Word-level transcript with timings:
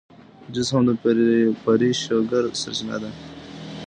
جوس 0.53 0.69
هم 0.73 0.83
د 0.87 0.89
فري 1.61 1.89
شوګر 2.03 2.43
سرچینه 2.61 2.97
ده. 3.01 3.09